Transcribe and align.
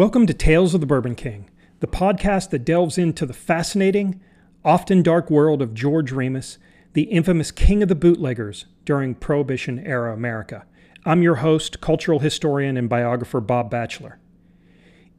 Welcome 0.00 0.26
to 0.28 0.32
Tales 0.32 0.72
of 0.72 0.80
the 0.80 0.86
Bourbon 0.86 1.14
King, 1.14 1.50
the 1.80 1.86
podcast 1.86 2.48
that 2.48 2.64
delves 2.64 2.96
into 2.96 3.26
the 3.26 3.34
fascinating, 3.34 4.18
often 4.64 5.02
dark 5.02 5.28
world 5.28 5.60
of 5.60 5.74
George 5.74 6.10
Remus, 6.10 6.56
the 6.94 7.02
infamous 7.02 7.50
king 7.50 7.82
of 7.82 7.90
the 7.90 7.94
bootleggers 7.94 8.64
during 8.86 9.14
Prohibition 9.14 9.78
era 9.80 10.14
America. 10.14 10.64
I'm 11.04 11.20
your 11.20 11.34
host, 11.34 11.82
cultural 11.82 12.20
historian, 12.20 12.78
and 12.78 12.88
biographer 12.88 13.42
Bob 13.42 13.70
Batchelor. 13.70 14.18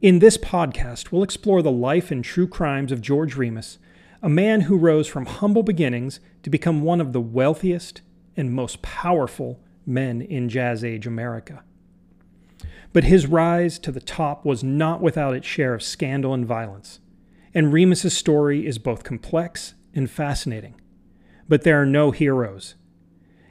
In 0.00 0.18
this 0.18 0.36
podcast, 0.36 1.12
we'll 1.12 1.22
explore 1.22 1.62
the 1.62 1.70
life 1.70 2.10
and 2.10 2.24
true 2.24 2.48
crimes 2.48 2.90
of 2.90 3.00
George 3.00 3.36
Remus, 3.36 3.78
a 4.20 4.28
man 4.28 4.62
who 4.62 4.76
rose 4.76 5.06
from 5.06 5.26
humble 5.26 5.62
beginnings 5.62 6.18
to 6.42 6.50
become 6.50 6.82
one 6.82 7.00
of 7.00 7.12
the 7.12 7.20
wealthiest 7.20 8.02
and 8.36 8.52
most 8.52 8.82
powerful 8.82 9.60
men 9.86 10.20
in 10.20 10.48
Jazz 10.48 10.82
Age 10.82 11.06
America. 11.06 11.62
But 12.92 13.04
his 13.04 13.26
rise 13.26 13.78
to 13.80 13.92
the 13.92 14.00
top 14.00 14.44
was 14.44 14.62
not 14.62 15.00
without 15.00 15.34
its 15.34 15.46
share 15.46 15.74
of 15.74 15.82
scandal 15.82 16.34
and 16.34 16.44
violence, 16.44 17.00
and 17.54 17.72
Remus's 17.72 18.16
story 18.16 18.66
is 18.66 18.78
both 18.78 19.04
complex 19.04 19.74
and 19.94 20.10
fascinating. 20.10 20.74
But 21.48 21.62
there 21.62 21.80
are 21.80 21.86
no 21.86 22.10
heroes. 22.10 22.74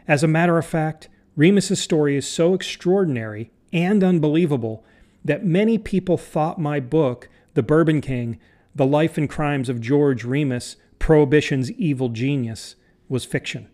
As 0.08 0.24
a 0.24 0.28
matter 0.28 0.58
of 0.58 0.66
fact, 0.66 1.10
Remus's 1.36 1.82
story 1.82 2.16
is 2.16 2.28
so 2.28 2.54
extraordinary 2.54 3.52
and 3.72 4.04
unbelievable 4.04 4.84
that 5.24 5.46
many 5.46 5.78
people 5.78 6.18
thought 6.18 6.60
my 6.60 6.80
book, 6.80 7.30
The 7.54 7.64
Bourbon 7.64 8.02
King 8.02 8.40
The 8.76 8.86
Life 8.86 9.18
and 9.18 9.30
Crimes 9.30 9.70
of 9.70 9.82
George 9.82 10.24
Remus, 10.24 10.78
Prohibition's 11.00 11.72
Evil 11.72 12.10
Genius, 12.10 12.76
was 13.10 13.26
fiction. 13.26 13.70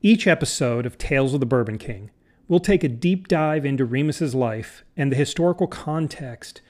Each 0.00 0.26
episode 0.26 0.84
of 0.84 0.98
Tales 0.98 1.34
of 1.34 1.40
the 1.40 1.46
Bourbon 1.46 1.78
King 1.78 2.10
will 2.52 2.60
take 2.60 2.84
a 2.84 2.88
deep 2.88 3.28
dive 3.28 3.64
into 3.64 3.82
Remus's 3.82 4.34
life 4.34 4.84
and 4.94 5.10
the 5.10 5.16
historical 5.16 5.66
context 5.66 6.60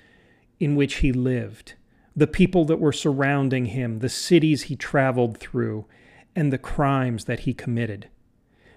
in 0.60 0.76
which 0.76 0.98
he 0.98 1.10
lived, 1.10 1.74
the 2.14 2.28
people 2.28 2.64
that 2.66 2.78
were 2.78 2.92
surrounding 2.92 3.64
him, 3.64 3.98
the 3.98 4.08
cities 4.08 4.62
he 4.62 4.76
traveled 4.76 5.36
through, 5.38 5.84
and 6.36 6.52
the 6.52 6.56
crimes 6.56 7.24
that 7.24 7.40
he 7.40 7.52
committed. 7.52 8.08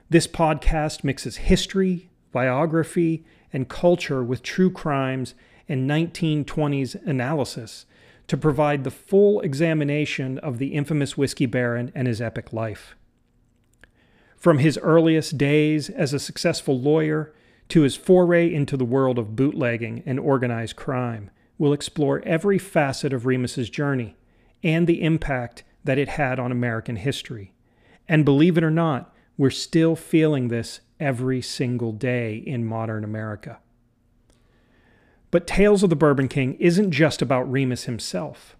This 0.09 0.25
podcast 0.25 1.03
mixes 1.03 1.37
history, 1.37 2.09
biography, 2.31 3.23
and 3.53 3.69
culture 3.69 4.23
with 4.23 4.41
true 4.41 4.71
crimes 4.71 5.35
and 5.69 5.87
1920s 5.87 6.95
analysis 7.05 7.85
to 8.25 8.35
provide 8.35 8.83
the 8.83 8.89
full 8.89 9.41
examination 9.41 10.39
of 10.39 10.57
the 10.57 10.73
infamous 10.73 11.15
whiskey 11.15 11.45
baron 11.45 11.91
and 11.93 12.07
his 12.07 12.19
epic 12.19 12.51
life. 12.51 12.95
From 14.45 14.59
his 14.59 14.77
earliest 14.83 15.39
days 15.39 15.89
as 15.89 16.13
a 16.13 16.19
successful 16.19 16.79
lawyer 16.79 17.33
to 17.69 17.81
his 17.81 17.95
foray 17.95 18.53
into 18.53 18.77
the 18.77 18.85
world 18.85 19.17
of 19.17 19.35
bootlegging 19.35 20.03
and 20.05 20.19
organized 20.19 20.75
crime, 20.75 21.31
we'll 21.57 21.73
explore 21.73 22.21
every 22.23 22.59
facet 22.59 23.11
of 23.11 23.25
Remus's 23.25 23.71
journey 23.71 24.15
and 24.61 24.85
the 24.85 25.01
impact 25.01 25.63
that 25.83 25.97
it 25.97 26.09
had 26.09 26.37
on 26.39 26.51
American 26.51 26.97
history. 26.97 27.53
And 28.07 28.23
believe 28.23 28.55
it 28.55 28.63
or 28.63 28.69
not, 28.69 29.15
we're 29.35 29.49
still 29.49 29.95
feeling 29.95 30.49
this 30.49 30.81
every 30.99 31.41
single 31.41 31.91
day 31.91 32.35
in 32.35 32.67
modern 32.67 33.03
America. 33.03 33.57
But 35.31 35.47
Tales 35.47 35.81
of 35.81 35.89
the 35.89 35.95
Bourbon 35.95 36.27
King 36.27 36.53
isn't 36.59 36.91
just 36.91 37.23
about 37.23 37.51
Remus 37.51 37.85
himself. 37.85 38.55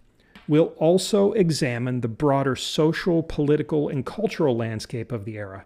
We'll 0.48 0.74
also 0.78 1.34
examine 1.34 2.02
the 2.02 2.08
broader 2.08 2.56
social, 2.56 3.22
political, 3.22 3.88
and 3.88 4.04
cultural 4.04 4.58
landscape 4.58 5.12
of 5.12 5.26
the 5.26 5.38
era. 5.38 5.66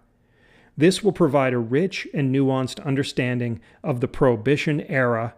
This 0.79 1.03
will 1.03 1.11
provide 1.11 1.53
a 1.53 1.59
rich 1.59 2.07
and 2.13 2.33
nuanced 2.33 2.81
understanding 2.85 3.59
of 3.83 3.99
the 3.99 4.07
Prohibition 4.07 4.79
era, 4.81 5.33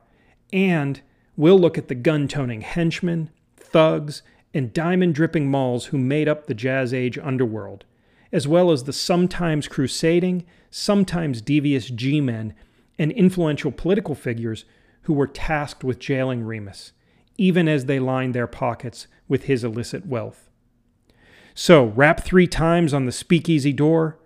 and 0.53 1.01
we'll 1.35 1.57
look 1.57 1.79
at 1.79 1.87
the 1.87 1.95
gun 1.95 2.27
toting 2.27 2.61
henchmen, 2.61 3.31
thugs, 3.57 4.21
and 4.53 4.71
diamond 4.71 5.15
dripping 5.15 5.49
molls 5.49 5.87
who 5.87 5.97
made 5.97 6.27
up 6.27 6.45
the 6.45 6.53
Jazz 6.53 6.93
Age 6.93 7.17
underworld 7.17 7.85
as 8.31 8.47
well 8.47 8.71
as 8.71 8.83
the 8.83 8.93
sometimes 8.93 9.67
crusading, 9.67 10.45
sometimes 10.69 11.41
devious 11.41 11.89
G 11.89 12.21
men 12.21 12.53
and 12.97 13.11
influential 13.11 13.71
political 13.71 14.15
figures 14.15 14.65
who 15.03 15.13
were 15.13 15.27
tasked 15.27 15.83
with 15.83 15.99
jailing 15.99 16.43
Remus, 16.43 16.93
even 17.37 17.67
as 17.67 17.85
they 17.85 17.99
lined 17.99 18.35
their 18.35 18.47
pockets 18.47 19.07
with 19.27 19.45
his 19.45 19.63
illicit 19.63 20.05
wealth. 20.05 20.49
So, 21.53 21.85
rap 21.85 22.23
three 22.23 22.47
times 22.47 22.93
on 22.93 23.05
the 23.05 23.11
speakeasy 23.11 23.73
door, 23.73 24.17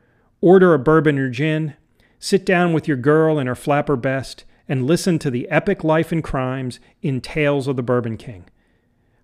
order 0.46 0.76
a 0.76 0.80
bourbon 0.80 1.18
or 1.18 1.28
gin, 1.28 1.74
sit 2.20 2.46
down 2.46 2.72
with 2.72 2.88
your 2.88 2.96
girl 2.96 3.40
in 3.40 3.48
her 3.48 3.56
flapper 3.56 3.96
best, 3.96 4.44
and 4.68 4.86
listen 4.86 5.18
to 5.18 5.32
the 5.32 5.50
epic 5.50 5.84
life 5.84 6.12
and 6.12 6.24
crimes 6.24 6.80
in 7.02 7.20
Tales 7.20 7.68
of 7.68 7.76
the 7.76 7.82
Bourbon 7.82 8.16
King. 8.16 8.46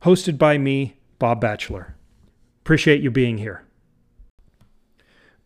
Hosted 0.01 0.39
by 0.39 0.57
me, 0.57 0.97
Bob 1.19 1.39
Batchelor. 1.39 1.95
Appreciate 2.63 3.03
you 3.03 3.11
being 3.11 3.37
here. 3.37 3.63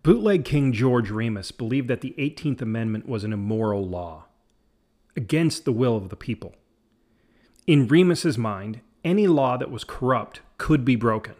Bootleg 0.01 0.45
King 0.45 0.71
George 0.71 1.09
Remus 1.09 1.51
believed 1.51 1.89
that 1.89 1.99
the 1.99 2.15
18th 2.17 2.61
Amendment 2.61 3.09
was 3.09 3.25
an 3.25 3.33
immoral 3.33 3.85
law, 3.85 4.27
against 5.17 5.65
the 5.65 5.73
will 5.73 5.97
of 5.97 6.07
the 6.07 6.15
people. 6.15 6.55
In 7.67 7.85
Remus's 7.85 8.37
mind, 8.37 8.79
any 9.03 9.27
law 9.27 9.57
that 9.57 9.71
was 9.71 9.83
corrupt 9.83 10.39
could 10.57 10.85
be 10.85 10.95
broken, 10.95 11.35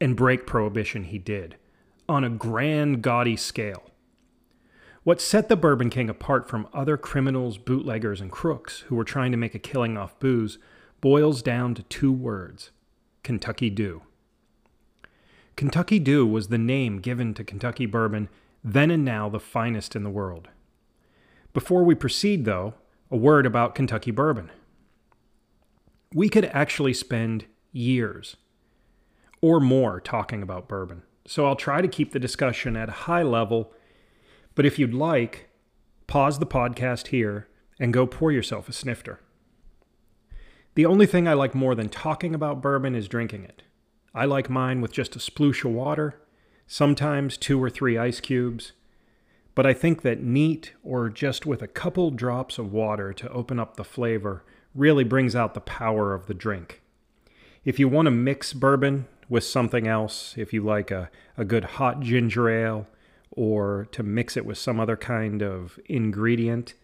and 0.00 0.14
break 0.14 0.46
prohibition 0.46 1.02
he 1.04 1.18
did, 1.18 1.56
on 2.08 2.24
a 2.24 2.30
grand, 2.30 3.02
gaudy 3.02 3.36
scale. 3.36 3.82
What 5.04 5.20
set 5.20 5.48
the 5.48 5.56
Bourbon 5.56 5.90
King 5.90 6.10
apart 6.10 6.48
from 6.48 6.68
other 6.72 6.96
criminals, 6.96 7.58
bootleggers, 7.58 8.20
and 8.20 8.30
crooks 8.30 8.80
who 8.80 8.96
were 8.96 9.04
trying 9.04 9.30
to 9.32 9.38
make 9.38 9.54
a 9.54 9.58
killing 9.58 9.96
off 9.96 10.18
booze 10.18 10.58
boils 11.00 11.42
down 11.42 11.74
to 11.74 11.82
two 11.84 12.12
words 12.12 12.70
Kentucky 13.22 13.70
Dew. 13.70 14.02
Kentucky 15.56 15.98
Dew 15.98 16.26
was 16.26 16.48
the 16.48 16.58
name 16.58 17.00
given 17.00 17.34
to 17.34 17.44
Kentucky 17.44 17.86
bourbon, 17.86 18.28
then 18.62 18.90
and 18.90 19.04
now 19.04 19.28
the 19.28 19.40
finest 19.40 19.96
in 19.96 20.02
the 20.04 20.10
world. 20.10 20.48
Before 21.52 21.82
we 21.82 21.94
proceed, 21.94 22.44
though, 22.44 22.74
a 23.10 23.16
word 23.16 23.46
about 23.46 23.74
Kentucky 23.74 24.10
bourbon. 24.10 24.50
We 26.14 26.28
could 26.28 26.44
actually 26.46 26.94
spend 26.94 27.46
years 27.72 28.36
or 29.40 29.60
more 29.60 30.00
talking 30.00 30.42
about 30.42 30.68
bourbon, 30.68 31.02
so 31.28 31.44
I'll 31.46 31.56
try 31.56 31.82
to 31.82 31.88
keep 31.88 32.12
the 32.12 32.18
discussion 32.18 32.74
at 32.74 32.88
a 32.88 33.02
high 33.04 33.22
level. 33.22 33.70
But 34.54 34.64
if 34.64 34.78
you'd 34.78 34.94
like, 34.94 35.50
pause 36.06 36.38
the 36.38 36.46
podcast 36.46 37.08
here 37.08 37.48
and 37.78 37.92
go 37.92 38.06
pour 38.06 38.32
yourself 38.32 38.66
a 38.66 38.72
snifter. 38.72 39.20
The 40.74 40.86
only 40.86 41.04
thing 41.04 41.28
I 41.28 41.34
like 41.34 41.54
more 41.54 41.74
than 41.74 41.90
talking 41.90 42.34
about 42.34 42.62
bourbon 42.62 42.94
is 42.94 43.08
drinking 43.08 43.44
it. 43.44 43.62
I 44.14 44.24
like 44.24 44.48
mine 44.48 44.80
with 44.80 44.90
just 44.90 45.16
a 45.16 45.18
sploosh 45.18 45.66
of 45.66 45.72
water, 45.72 46.18
sometimes 46.66 47.36
two 47.36 47.62
or 47.62 47.68
three 47.68 47.98
ice 47.98 48.20
cubes. 48.20 48.72
But 49.54 49.66
I 49.66 49.74
think 49.74 50.00
that 50.00 50.22
neat 50.22 50.72
or 50.82 51.10
just 51.10 51.44
with 51.44 51.60
a 51.60 51.68
couple 51.68 52.10
drops 52.10 52.56
of 52.56 52.72
water 52.72 53.12
to 53.12 53.28
open 53.28 53.60
up 53.60 53.76
the 53.76 53.84
flavor 53.84 54.44
really 54.74 55.04
brings 55.04 55.36
out 55.36 55.52
the 55.52 55.60
power 55.60 56.14
of 56.14 56.26
the 56.26 56.32
drink. 56.32 56.80
If 57.66 57.78
you 57.78 57.86
want 57.86 58.06
to 58.06 58.12
mix 58.12 58.54
bourbon 58.54 59.08
with 59.28 59.44
something 59.44 59.86
else, 59.86 60.34
if 60.36 60.52
you 60.52 60.62
like 60.62 60.90
a, 60.90 61.10
a 61.36 61.44
good 61.44 61.64
hot 61.64 62.00
ginger 62.00 62.48
ale 62.48 62.86
or 63.30 63.86
to 63.92 64.02
mix 64.02 64.36
it 64.36 64.46
with 64.46 64.58
some 64.58 64.80
other 64.80 64.96
kind 64.96 65.42
of 65.42 65.78
ingredient, 65.86 66.74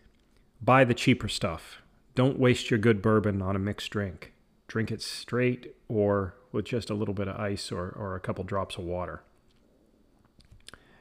buy 0.61 0.85
the 0.85 0.95
cheaper 0.95 1.29
stuff. 1.29 1.83
Don't 2.15 2.39
waste 2.39 2.71
your 2.71 2.79
good 2.79 3.03
bourbon 3.03 3.43
on 3.43 3.57
a 3.57 3.59
mixed 3.59 3.91
drink. 3.91 4.33
Drink 4.69 4.91
it 4.91 5.03
straight 5.03 5.75
or 5.89 6.37
with 6.53 6.65
just 6.67 6.91
a 6.91 6.95
little 6.95 7.15
bit 7.15 7.29
of 7.29 7.41
ice 7.41 7.73
or, 7.73 7.89
or 7.91 8.15
a 8.15 8.21
couple 8.21 8.45
drops 8.45 8.77
of 8.77 8.85
water. 8.85 9.23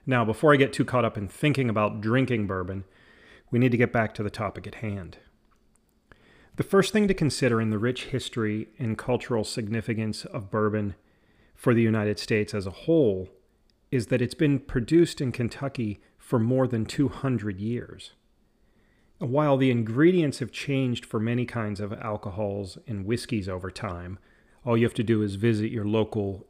Now, 0.05 0.25
before 0.25 0.53
I 0.53 0.57
get 0.57 0.73
too 0.73 0.83
caught 0.83 1.05
up 1.05 1.17
in 1.17 1.27
thinking 1.27 1.69
about 1.69 2.01
drinking 2.01 2.47
bourbon, 2.47 2.83
we 3.51 3.59
need 3.59 3.71
to 3.71 3.77
get 3.77 3.93
back 3.93 4.13
to 4.15 4.23
the 4.23 4.29
topic 4.29 4.65
at 4.67 4.75
hand. 4.75 5.17
The 6.55 6.63
first 6.63 6.91
thing 6.91 7.07
to 7.07 7.13
consider 7.13 7.61
in 7.61 7.69
the 7.69 7.77
rich 7.77 8.05
history 8.05 8.69
and 8.77 8.97
cultural 8.97 9.43
significance 9.43 10.25
of 10.25 10.51
bourbon 10.51 10.95
for 11.63 11.73
the 11.73 11.81
United 11.81 12.19
States 12.19 12.53
as 12.53 12.67
a 12.67 12.71
whole 12.71 13.29
is 13.89 14.07
that 14.07 14.21
it's 14.21 14.33
been 14.33 14.59
produced 14.59 15.21
in 15.21 15.31
Kentucky 15.31 16.01
for 16.17 16.37
more 16.37 16.67
than 16.67 16.85
200 16.85 17.57
years. 17.57 18.11
While 19.19 19.55
the 19.55 19.71
ingredients 19.71 20.39
have 20.39 20.51
changed 20.51 21.05
for 21.05 21.21
many 21.21 21.45
kinds 21.45 21.79
of 21.79 21.93
alcohols 21.93 22.77
and 22.85 23.05
whiskeys 23.05 23.47
over 23.47 23.71
time, 23.71 24.19
all 24.65 24.75
you 24.75 24.83
have 24.83 24.93
to 24.95 25.05
do 25.05 25.21
is 25.21 25.35
visit 25.35 25.71
your 25.71 25.85
local 25.85 26.45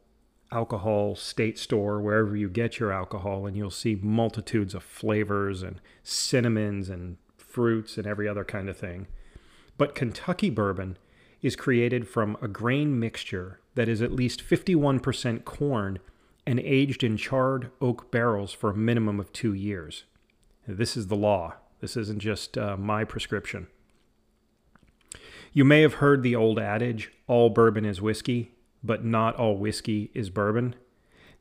alcohol 0.50 1.14
state 1.14 1.60
store, 1.60 2.00
wherever 2.00 2.34
you 2.34 2.48
get 2.48 2.80
your 2.80 2.90
alcohol, 2.90 3.46
and 3.46 3.56
you'll 3.56 3.70
see 3.70 3.94
multitudes 3.94 4.74
of 4.74 4.82
flavors 4.82 5.62
and 5.62 5.80
cinnamons 6.02 6.88
and 6.88 7.18
fruits 7.36 7.96
and 7.96 8.04
every 8.04 8.26
other 8.26 8.44
kind 8.44 8.68
of 8.68 8.76
thing. 8.76 9.06
But 9.78 9.94
Kentucky 9.94 10.50
bourbon 10.50 10.98
is 11.40 11.54
created 11.54 12.08
from 12.08 12.36
a 12.42 12.48
grain 12.48 12.98
mixture 12.98 13.60
that 13.74 13.88
is 13.88 14.02
at 14.02 14.12
least 14.12 14.42
51% 14.42 15.44
corn 15.44 15.98
and 16.46 16.60
aged 16.60 17.02
in 17.02 17.16
charred 17.16 17.70
oak 17.80 18.10
barrels 18.10 18.52
for 18.52 18.70
a 18.70 18.76
minimum 18.76 19.18
of 19.18 19.32
two 19.32 19.52
years. 19.54 20.04
This 20.66 20.96
is 20.96 21.08
the 21.08 21.16
law. 21.16 21.54
This 21.80 21.96
isn't 21.96 22.20
just 22.20 22.56
uh, 22.56 22.76
my 22.76 23.04
prescription. 23.04 23.66
You 25.52 25.64
may 25.64 25.82
have 25.82 25.94
heard 25.94 26.22
the 26.22 26.34
old 26.34 26.58
adage 26.58 27.12
all 27.26 27.50
bourbon 27.50 27.84
is 27.84 28.00
whiskey, 28.00 28.52
but 28.82 29.04
not 29.04 29.36
all 29.36 29.56
whiskey 29.56 30.10
is 30.14 30.30
bourbon. 30.30 30.74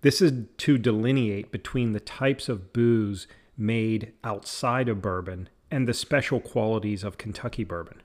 This 0.02 0.22
is 0.22 0.46
to 0.58 0.78
delineate 0.78 1.52
between 1.52 1.94
the 1.94 2.00
types 2.00 2.50
of 2.50 2.74
booze 2.74 3.28
made 3.58 4.14
outside 4.24 4.90
of 4.90 5.02
bourbon 5.02 5.50
and 5.72 5.88
the 5.88 5.94
special 5.94 6.40
qualities 6.40 7.04
of 7.04 7.18
Kentucky 7.18 7.64
bourbon. 7.64 8.02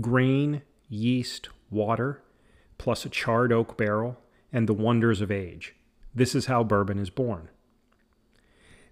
Grain, 0.00 0.62
yeast, 0.88 1.48
water, 1.70 2.22
plus 2.80 3.04
a 3.04 3.10
charred 3.10 3.52
oak 3.52 3.76
barrel, 3.76 4.18
and 4.50 4.66
the 4.66 4.72
wonders 4.72 5.20
of 5.20 5.30
age. 5.30 5.74
This 6.14 6.34
is 6.34 6.46
how 6.46 6.64
bourbon 6.64 6.98
is 6.98 7.10
born. 7.10 7.50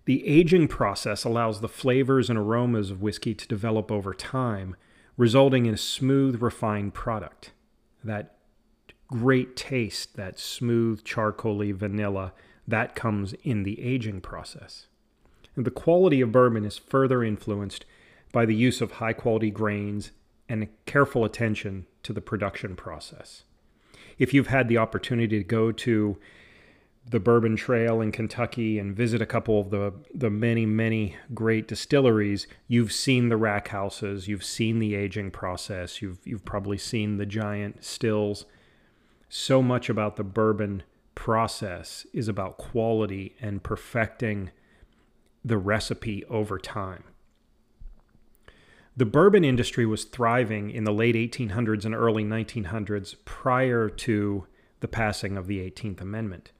The 0.04 0.26
aging 0.26 0.68
process 0.68 1.24
allows 1.24 1.62
the 1.62 1.70
flavors 1.70 2.28
and 2.28 2.38
aromas 2.38 2.90
of 2.90 3.00
whiskey 3.00 3.34
to 3.34 3.48
develop 3.48 3.90
over 3.90 4.12
time, 4.12 4.76
resulting 5.16 5.64
in 5.64 5.72
a 5.72 5.78
smooth, 5.78 6.42
refined 6.42 6.92
product. 6.92 7.52
That 8.04 8.36
great 9.06 9.56
taste, 9.56 10.16
that 10.16 10.38
smooth, 10.38 11.02
charcoaly 11.02 11.74
vanilla, 11.74 12.34
that 12.66 12.94
comes 12.94 13.32
in 13.42 13.62
the 13.62 13.80
aging 13.80 14.20
process. 14.20 14.88
And 15.56 15.64
the 15.64 15.70
quality 15.70 16.20
of 16.20 16.30
bourbon 16.30 16.66
is 16.66 16.76
further 16.76 17.24
influenced 17.24 17.86
by 18.32 18.44
the 18.44 18.54
use 18.54 18.82
of 18.82 18.92
high 18.92 19.14
quality 19.14 19.50
grains 19.50 20.10
and 20.46 20.68
careful 20.84 21.24
attention 21.24 21.86
to 22.02 22.12
the 22.12 22.20
production 22.20 22.76
process. 22.76 23.44
If 24.18 24.34
you've 24.34 24.48
had 24.48 24.68
the 24.68 24.78
opportunity 24.78 25.38
to 25.38 25.44
go 25.44 25.72
to 25.72 26.18
the 27.10 27.20
Bourbon 27.20 27.56
Trail 27.56 28.00
in 28.00 28.12
Kentucky 28.12 28.78
and 28.78 28.94
visit 28.94 29.22
a 29.22 29.26
couple 29.26 29.60
of 29.60 29.70
the, 29.70 29.94
the 30.12 30.28
many, 30.28 30.66
many 30.66 31.16
great 31.32 31.66
distilleries, 31.66 32.46
you've 32.66 32.92
seen 32.92 33.28
the 33.28 33.36
rack 33.36 33.68
houses, 33.68 34.28
you've 34.28 34.44
seen 34.44 34.78
the 34.78 34.94
aging 34.94 35.30
process, 35.30 36.02
you've, 36.02 36.18
you've 36.24 36.44
probably 36.44 36.76
seen 36.76 37.16
the 37.16 37.26
giant 37.26 37.82
stills. 37.82 38.44
So 39.28 39.62
much 39.62 39.88
about 39.88 40.16
the 40.16 40.24
bourbon 40.24 40.82
process 41.14 42.06
is 42.12 42.28
about 42.28 42.58
quality 42.58 43.34
and 43.40 43.62
perfecting 43.62 44.50
the 45.44 45.58
recipe 45.58 46.24
over 46.26 46.58
time. 46.58 47.04
The 48.98 49.06
bourbon 49.06 49.44
industry 49.44 49.86
was 49.86 50.02
thriving 50.02 50.72
in 50.72 50.82
the 50.82 50.92
late 50.92 51.14
1800s 51.14 51.84
and 51.84 51.94
early 51.94 52.24
1900s 52.24 53.14
prior 53.24 53.88
to 53.88 54.46
the 54.80 54.88
passing 54.88 55.36
of 55.36 55.46
the 55.46 55.60
18th 55.60 56.00
Amendment. 56.00 56.50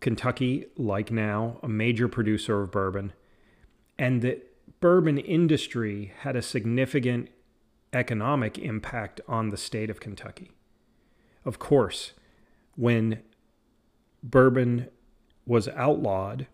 Kentucky, 0.00 0.66
like 0.76 1.10
now, 1.10 1.58
a 1.62 1.68
major 1.68 2.06
producer 2.06 2.60
of 2.60 2.70
bourbon, 2.70 3.14
and 3.98 4.20
the 4.20 4.42
bourbon 4.80 5.16
industry 5.16 6.12
had 6.18 6.36
a 6.36 6.42
significant 6.42 7.30
economic 7.94 8.58
impact 8.58 9.22
on 9.26 9.48
the 9.48 9.56
state 9.56 9.88
of 9.88 10.00
Kentucky. 10.00 10.50
Of 11.46 11.58
course, 11.58 12.12
when 12.76 13.22
bourbon 14.22 14.88
was 15.46 15.66
outlawed, 15.68 16.46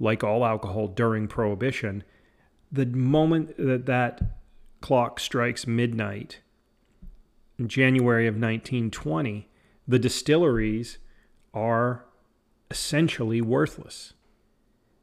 like 0.00 0.24
all 0.24 0.44
alcohol 0.44 0.88
during 0.88 1.28
Prohibition, 1.28 2.02
the 2.72 2.86
moment 2.86 3.56
that 3.56 3.86
that 3.86 4.39
clock 4.80 5.20
strikes 5.20 5.66
midnight 5.66 6.40
in 7.60 7.68
January 7.68 8.26
of 8.26 8.34
1920, 8.34 9.46
the 9.86 9.98
distilleries 9.98 10.96
are 11.52 12.06
essentially 12.70 13.42
worthless. 13.42 14.14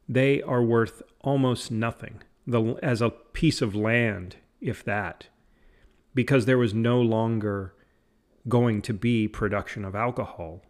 They 0.08 0.42
are 0.42 0.62
worth 0.62 1.02
almost 1.20 1.70
nothing, 1.70 2.22
the, 2.46 2.74
as 2.82 3.00
a 3.00 3.10
piece 3.10 3.62
of 3.62 3.76
land, 3.76 4.36
if 4.60 4.82
that, 4.84 5.28
because 6.14 6.46
there 6.46 6.58
was 6.58 6.74
no 6.74 7.00
longer 7.00 7.74
going 8.48 8.82
to 8.82 8.92
be 8.92 9.28
production 9.28 9.84
of 9.84 9.94
alcohol. 9.94 10.62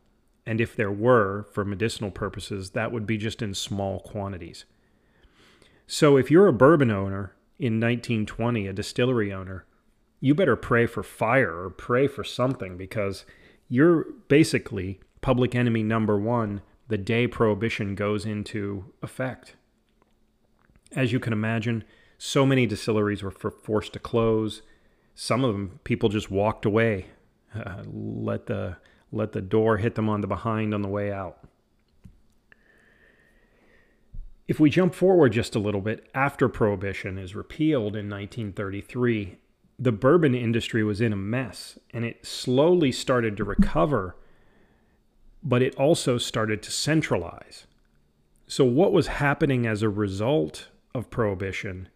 And 0.44 0.60
if 0.60 0.76
there 0.76 0.92
were, 0.92 1.46
for 1.52 1.64
medicinal 1.64 2.10
purposes, 2.10 2.70
that 2.70 2.92
would 2.92 3.06
be 3.06 3.16
just 3.16 3.40
in 3.40 3.54
small 3.54 4.00
quantities. 4.00 4.66
So 5.86 6.18
if 6.18 6.30
you're 6.30 6.48
a 6.48 6.52
bourbon 6.52 6.90
owner 6.90 7.34
in 7.58 7.80
1920, 7.80 8.66
a 8.66 8.72
distillery 8.72 9.32
owner, 9.32 9.64
you 10.20 10.34
better 10.34 10.56
pray 10.56 10.86
for 10.86 11.02
fire 11.02 11.64
or 11.64 11.70
pray 11.70 12.06
for 12.06 12.24
something 12.24 12.76
because 12.76 13.24
you're 13.68 14.04
basically 14.28 15.00
public 15.20 15.54
enemy 15.54 15.82
number 15.82 16.18
one 16.18 16.62
the 16.88 16.98
day 16.98 17.26
prohibition 17.26 17.94
goes 17.94 18.24
into 18.24 18.92
effect. 19.02 19.54
As 20.92 21.12
you 21.12 21.20
can 21.20 21.34
imagine, 21.34 21.84
so 22.16 22.46
many 22.46 22.66
distilleries 22.66 23.22
were 23.22 23.30
forced 23.30 23.92
to 23.92 23.98
close. 23.98 24.62
Some 25.14 25.44
of 25.44 25.52
them, 25.52 25.80
people 25.84 26.08
just 26.08 26.30
walked 26.30 26.64
away, 26.64 27.06
uh, 27.54 27.82
let 27.86 28.46
the 28.46 28.78
let 29.10 29.32
the 29.32 29.40
door 29.40 29.78
hit 29.78 29.94
them 29.94 30.08
on 30.08 30.20
the 30.20 30.26
behind 30.26 30.74
on 30.74 30.82
the 30.82 30.88
way 30.88 31.12
out. 31.12 31.38
If 34.48 34.58
we 34.58 34.70
jump 34.70 34.94
forward 34.94 35.32
just 35.32 35.54
a 35.54 35.60
little 35.60 35.82
bit, 35.82 36.08
after 36.14 36.48
Prohibition 36.48 37.18
is 37.18 37.36
repealed 37.36 37.94
in 37.94 38.08
1933, 38.08 39.36
the 39.78 39.92
bourbon 39.92 40.34
industry 40.34 40.82
was 40.82 41.00
in 41.00 41.12
a 41.12 41.16
mess 41.16 41.78
and 41.92 42.04
it 42.04 42.26
slowly 42.26 42.90
started 42.90 43.36
to 43.36 43.44
recover 43.44 44.16
but 45.42 45.62
it 45.62 45.74
also 45.76 46.18
started 46.18 46.62
to 46.62 46.70
centralize. 46.70 47.66
So, 48.46 48.64
what 48.64 48.92
was 48.92 49.06
happening 49.06 49.66
as 49.66 49.82
a 49.82 49.88
result 49.88 50.68
of 50.94 51.10
prohibition 51.10 51.88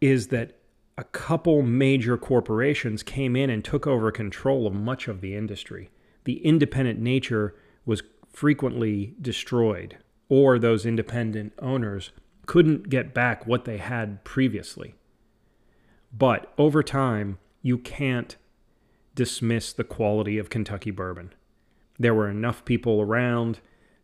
is 0.00 0.28
that 0.28 0.56
a 0.96 1.04
couple 1.04 1.62
major 1.62 2.16
corporations 2.16 3.02
came 3.02 3.34
in 3.34 3.50
and 3.50 3.64
took 3.64 3.86
over 3.86 4.12
control 4.12 4.66
of 4.66 4.74
much 4.74 5.08
of 5.08 5.20
the 5.20 5.34
industry. 5.34 5.90
The 6.24 6.44
independent 6.44 7.00
nature 7.00 7.54
was 7.84 8.02
frequently 8.32 9.14
destroyed, 9.20 9.98
or 10.34 10.58
those 10.58 10.84
independent 10.86 11.52
owners 11.60 12.10
couldn't 12.46 12.88
get 12.88 13.14
back 13.14 13.46
what 13.46 13.64
they 13.64 13.78
had 13.78 14.24
previously. 14.24 14.94
But 16.12 16.52
over 16.58 16.82
time, 16.82 17.38
you 17.62 17.78
can't 17.78 18.36
dismiss 19.14 19.72
the 19.72 19.84
quality 19.84 20.38
of 20.38 20.50
Kentucky 20.50 20.90
bourbon 20.90 21.32
there 21.98 22.14
were 22.14 22.28
enough 22.28 22.64
people 22.64 23.00
around 23.00 23.60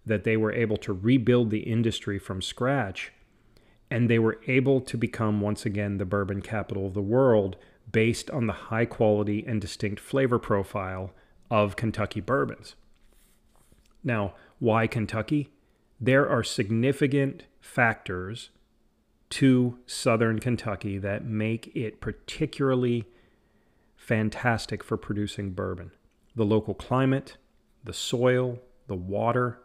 that 0.06 0.24
they 0.24 0.36
were 0.36 0.52
able 0.52 0.76
to 0.78 0.92
rebuild 0.92 1.50
the 1.50 1.60
industry 1.60 2.18
from 2.18 2.40
scratch 2.40 3.12
and 3.90 4.08
they 4.08 4.18
were 4.18 4.40
able 4.46 4.80
to 4.80 4.96
become 4.96 5.40
once 5.40 5.66
again 5.66 5.98
the 5.98 6.04
bourbon 6.04 6.40
capital 6.40 6.86
of 6.86 6.94
the 6.94 7.02
world 7.02 7.56
based 7.90 8.30
on 8.30 8.46
the 8.46 8.52
high 8.52 8.84
quality 8.84 9.44
and 9.46 9.60
distinct 9.60 10.00
flavor 10.00 10.38
profile 10.38 11.12
of 11.50 11.74
Kentucky 11.74 12.20
bourbons. 12.20 12.76
Now, 14.04 14.34
why 14.60 14.86
Kentucky? 14.86 15.50
There 16.00 16.28
are 16.28 16.42
significant 16.42 17.44
factors 17.60 18.50
to 19.30 19.78
southern 19.86 20.38
Kentucky 20.38 20.96
that 20.98 21.24
make 21.24 21.70
it 21.76 22.00
particularly 22.00 23.04
fantastic 23.96 24.82
for 24.82 24.96
producing 24.96 25.50
bourbon. 25.50 25.92
The 26.34 26.46
local 26.46 26.74
climate, 26.74 27.36
the 27.84 27.92
soil, 27.92 28.60
the 28.86 28.96
water, 28.96 29.60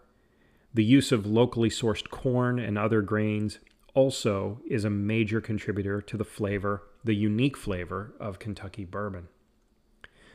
the 0.74 0.84
use 0.84 1.13
of 1.13 1.25
locally 1.25 1.70
sourced 1.70 2.10
corn 2.10 2.60
and 2.60 2.77
other 2.77 3.01
grains 3.01 3.60
also 3.94 4.60
is 4.68 4.84
a 4.84 4.89
major 4.89 5.39
contributor 5.39 6.01
to 6.01 6.18
the 6.18 6.25
flavor, 6.25 6.84
the 7.04 7.15
unique 7.15 7.56
flavor 7.56 8.13
of 8.20 8.39
Kentucky 8.39 8.84
bourbon. 8.84 9.30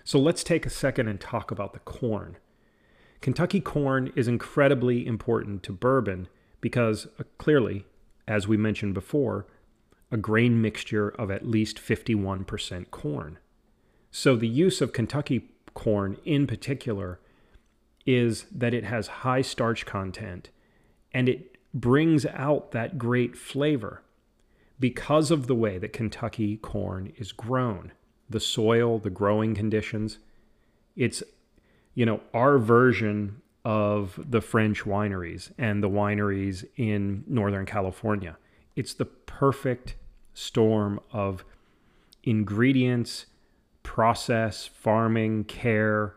So 0.02 0.18
let's 0.18 0.42
take 0.42 0.64
a 0.64 0.70
second 0.70 1.08
and 1.08 1.20
talk 1.20 1.50
about 1.50 1.74
the 1.74 1.78
corn. 1.80 2.38
Kentucky 3.20 3.60
corn 3.60 4.12
is 4.16 4.28
incredibly 4.28 5.06
important 5.06 5.62
to 5.64 5.72
bourbon 5.72 6.28
because 6.60 7.06
uh, 7.18 7.24
clearly, 7.38 7.84
as 8.26 8.48
we 8.48 8.56
mentioned 8.56 8.94
before, 8.94 9.46
a 10.10 10.16
grain 10.16 10.60
mixture 10.60 11.08
of 11.08 11.30
at 11.30 11.46
least 11.46 11.78
51% 11.78 12.90
corn. 12.90 13.38
So 14.10 14.36
the 14.36 14.48
use 14.48 14.80
of 14.80 14.92
Kentucky 14.92 15.50
corn 15.74 16.16
in 16.24 16.46
particular 16.46 17.20
is 18.06 18.46
that 18.50 18.74
it 18.74 18.84
has 18.84 19.06
high 19.08 19.42
starch 19.42 19.86
content 19.86 20.50
and 21.12 21.28
it 21.28 21.58
brings 21.72 22.26
out 22.26 22.72
that 22.72 22.98
great 22.98 23.36
flavor 23.36 24.02
because 24.80 25.30
of 25.30 25.46
the 25.46 25.54
way 25.54 25.78
that 25.78 25.92
Kentucky 25.92 26.56
corn 26.56 27.12
is 27.16 27.32
grown. 27.32 27.92
The 28.28 28.40
soil, 28.40 28.98
the 28.98 29.10
growing 29.10 29.54
conditions. 29.54 30.18
It's, 30.96 31.22
you 32.00 32.06
know, 32.06 32.18
our 32.32 32.56
version 32.56 33.42
of 33.62 34.18
the 34.26 34.40
French 34.40 34.84
wineries 34.84 35.52
and 35.58 35.82
the 35.82 35.88
wineries 35.90 36.64
in 36.78 37.22
Northern 37.26 37.66
California. 37.66 38.38
It's 38.74 38.94
the 38.94 39.04
perfect 39.04 39.96
storm 40.32 40.98
of 41.12 41.44
ingredients, 42.24 43.26
process, 43.82 44.66
farming, 44.66 45.44
care, 45.44 46.14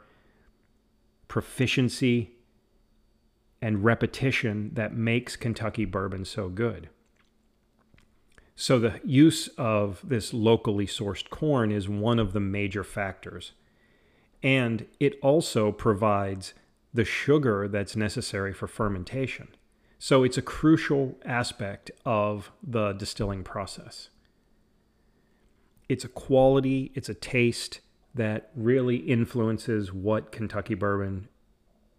proficiency 1.28 2.32
and 3.62 3.84
repetition 3.84 4.72
that 4.76 4.94
makes 4.94 5.36
Kentucky 5.36 5.84
bourbon 5.84 6.24
so 6.24 6.48
good. 6.48 6.88
So, 8.56 8.80
the 8.80 9.02
use 9.04 9.50
of 9.58 10.00
this 10.02 10.34
locally 10.34 10.88
sourced 10.88 11.30
corn 11.30 11.74
is 11.74 11.90
one 11.90 12.20
of 12.20 12.32
the 12.32 12.40
major 12.40 12.86
factors. 12.86 13.52
And 14.44 14.86
it 15.00 15.18
also 15.22 15.72
provides 15.72 16.54
the 16.94 17.06
sugar 17.06 17.68
that's 17.68 17.96
necessary 17.96 18.54
for 18.54 18.68
fermentation. 18.68 19.48
So, 19.98 20.24
it's 20.24 20.38
a 20.38 20.42
crucial 20.42 21.18
aspect 21.24 21.90
of 22.06 22.52
the 22.62 22.92
distilling 22.92 23.44
process. 23.44 24.10
It's 25.88 26.04
a 26.04 26.10
quality, 26.10 26.92
it's 26.94 27.08
a 27.08 27.14
taste 27.14 27.80
that 28.14 28.52
really 28.56 28.98
influences 28.98 29.92
what 29.92 30.32
Kentucky 30.32 30.76
bourbon 30.76 31.30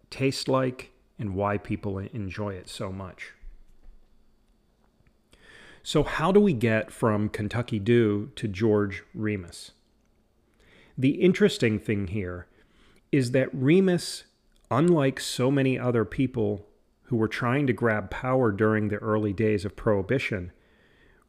tastes 0.09 0.47
like 0.47 0.91
and 1.17 1.35
why 1.35 1.57
people 1.57 1.97
enjoy 1.97 2.53
it 2.53 2.69
so 2.69 2.91
much. 2.91 3.33
So, 5.83 6.03
how 6.03 6.31
do 6.31 6.39
we 6.39 6.53
get 6.53 6.91
from 6.91 7.29
Kentucky 7.29 7.79
Dew 7.79 8.31
to 8.35 8.47
George 8.47 9.03
Remus? 9.13 9.71
The 10.97 11.21
interesting 11.21 11.79
thing 11.79 12.07
here 12.07 12.47
is 13.11 13.31
that 13.31 13.49
Remus, 13.53 14.23
unlike 14.71 15.19
so 15.19 15.51
many 15.51 15.77
other 15.77 16.05
people 16.05 16.65
who 17.03 17.17
were 17.17 17.27
trying 17.27 17.67
to 17.67 17.73
grab 17.73 18.09
power 18.09 18.51
during 18.51 18.87
the 18.87 18.97
early 18.97 19.33
days 19.33 19.65
of 19.65 19.75
Prohibition, 19.75 20.51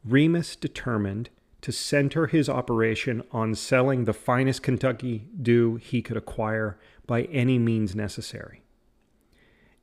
Remus 0.03 0.55
determined 0.55 1.29
to 1.61 1.71
center 1.71 2.27
his 2.27 2.47
operation 2.47 3.23
on 3.31 3.55
selling 3.55 4.05
the 4.05 4.13
finest 4.13 4.63
Kentucky 4.63 5.27
Dew 5.41 5.75
he 5.75 6.01
could 6.01 6.17
acquire 6.17 6.77
by 7.05 7.23
any 7.23 7.59
means 7.59 7.95
necessary. 7.95 8.63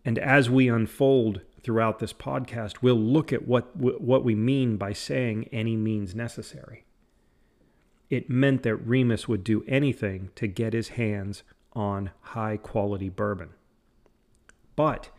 And 0.05 0.19
as 0.19 0.49
we 0.49 0.69
unfold 0.69 1.43
throughout 1.63 1.99
this 1.99 2.13
podcast, 2.13 2.77
we'll 2.81 2.95
look 2.95 3.33
at 3.33 3.47
what, 3.47 3.77
what 3.77 4.25
we 4.25 4.35
mean 4.35 4.77
by 4.77 4.93
saying 4.93 5.49
any 5.53 5.77
means 5.77 6.15
necessary. 6.15 6.84
It 8.15 8.31
meant 8.31 8.63
that 8.63 8.77
Remus 8.77 9.27
would 9.27 9.43
do 9.43 9.65
anything 9.67 10.31
to 10.37 10.47
get 10.47 10.73
his 10.73 10.91
hands 10.91 11.43
on 11.73 12.13
high 12.21 12.57
quality 12.57 13.09
bourbon. 13.09 13.49
But 14.77 15.11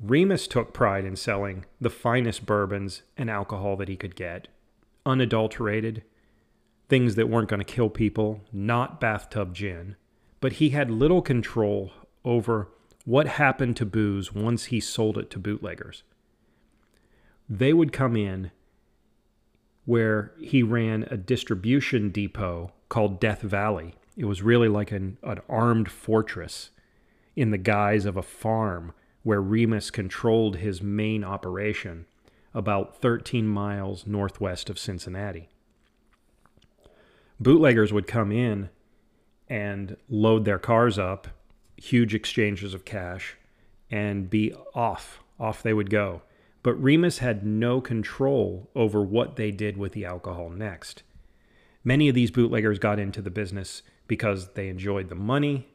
Remus 0.00 0.48
took 0.48 0.74
pride 0.74 1.04
in 1.04 1.14
selling 1.14 1.66
the 1.80 1.88
finest 1.88 2.44
bourbons 2.44 3.02
and 3.16 3.30
alcohol 3.30 3.76
that 3.76 3.86
he 3.86 3.94
could 3.94 4.16
get, 4.16 4.48
unadulterated, 5.06 6.02
things 6.88 7.14
that 7.14 7.28
weren't 7.28 7.48
going 7.48 7.60
to 7.60 7.64
kill 7.64 7.88
people, 7.88 8.40
not 8.52 9.00
bathtub 9.00 9.54
gin. 9.54 9.94
But 10.40 10.54
he 10.54 10.70
had 10.70 10.90
little 10.90 11.22
control 11.22 11.92
over 12.24 12.66
what 13.04 13.28
happened 13.28 13.76
to 13.76 13.86
booze 13.86 14.34
once 14.34 14.64
he 14.64 14.80
sold 14.80 15.16
it 15.16 15.30
to 15.30 15.38
bootleggers. 15.38 16.02
They 17.48 17.72
would 17.72 17.92
come 17.92 18.16
in 18.16 18.50
where 19.84 20.32
he 20.40 20.62
ran 20.62 21.06
a 21.10 21.16
distribution 21.16 22.10
depot 22.10 22.72
called 22.88 23.20
Death 23.20 23.42
Valley. 23.42 23.94
It 24.16 24.24
was 24.24 24.42
really 24.42 24.68
like 24.68 24.92
an, 24.92 25.18
an 25.22 25.40
armed 25.48 25.90
fortress 25.90 26.70
in 27.36 27.50
the 27.50 27.58
guise 27.58 28.04
of 28.04 28.16
a 28.16 28.22
farm 28.22 28.92
where 29.22 29.40
Remus 29.40 29.90
controlled 29.90 30.56
his 30.56 30.82
main 30.82 31.24
operation 31.24 32.06
about 32.52 33.00
13 33.00 33.46
miles 33.46 34.06
northwest 34.06 34.68
of 34.68 34.78
Cincinnati. 34.78 35.48
Bootleggers 37.38 37.92
would 37.92 38.06
come 38.06 38.32
in 38.32 38.70
and 39.48 39.96
load 40.08 40.44
their 40.44 40.58
cars 40.58 40.98
up 40.98 41.28
huge 41.76 42.14
exchanges 42.14 42.74
of 42.74 42.84
cash 42.84 43.36
and 43.90 44.28
be 44.28 44.52
off. 44.74 45.22
Off 45.38 45.62
they 45.62 45.72
would 45.72 45.90
go. 45.90 46.22
But 46.62 46.74
Remus 46.74 47.18
had 47.18 47.46
no 47.46 47.80
control 47.80 48.70
over 48.74 49.02
what 49.02 49.36
they 49.36 49.50
did 49.50 49.76
with 49.76 49.92
the 49.92 50.04
alcohol 50.04 50.50
next. 50.50 51.02
Many 51.82 52.08
of 52.08 52.14
these 52.14 52.30
bootleggers 52.30 52.78
got 52.78 52.98
into 52.98 53.22
the 53.22 53.30
business 53.30 53.82
because 54.06 54.52
they 54.52 54.68
enjoyed 54.68 55.08
the 55.08 55.14
money, 55.14 55.68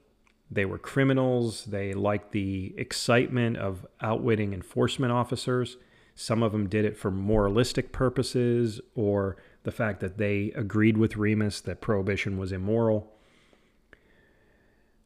they 0.52 0.66
were 0.66 0.78
criminals, 0.78 1.66
they 1.66 1.94
liked 1.94 2.32
the 2.32 2.74
excitement 2.78 3.58
of 3.58 3.86
outwitting 4.02 4.54
enforcement 4.54 5.12
officers. 5.12 5.78
Some 6.14 6.44
of 6.44 6.52
them 6.52 6.70
did 6.70 6.86
it 6.86 6.98
for 6.98 7.10
moralistic 7.10 7.92
purposes 7.92 8.80
or 8.94 9.38
the 9.64 9.72
fact 9.72 10.00
that 10.02 10.18
they 10.18 10.52
agreed 10.56 10.98
with 10.98 11.18
Remus 11.18 11.62
that 11.62 11.82
prohibition 11.82 12.38
was 12.38 12.52
immoral. 12.52 13.12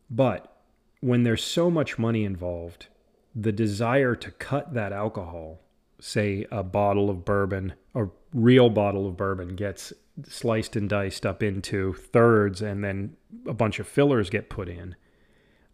But 0.09 0.53
when 1.00 1.24
there's 1.24 1.43
so 1.43 1.71
much 1.71 1.98
money 1.98 2.25
involved, 2.25 2.88
the 3.33 3.53
desire 3.53 4.15
to 4.15 4.31
cut 4.31 4.74
that 4.74 4.91
alcohol, 4.91 5.62
say 6.00 6.46
a 6.51 6.63
bottle 6.63 7.10
of 7.10 7.25
bourbon, 7.25 7.74
a 7.96 8.08
real 8.34 8.70
bottle 8.70 9.08
of 9.08 9.18
bourbon 9.18 9.56
gets 9.56 9.94
sliced 10.27 10.75
and 10.75 10.89
diced 10.89 11.25
up 11.25 11.41
into 11.41 11.94
thirds 11.94 12.62
and 12.62 12.84
then 12.84 13.15
a 13.48 13.53
bunch 13.53 13.79
of 13.79 13.88
fillers 13.88 14.29
get 14.29 14.50
put 14.50 14.68
in, 14.68 14.96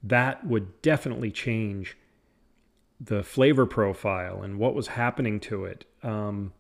that 0.04 0.46
would 0.46 0.82
definitely 0.82 1.32
change 1.32 1.98
the 3.00 3.24
flavor 3.24 3.66
profile 3.66 4.42
and 4.42 4.58
what 4.58 4.76
was 4.76 4.88
happening 4.88 5.40
to 5.40 5.66
it. 5.66 5.86
Um, 6.04 6.54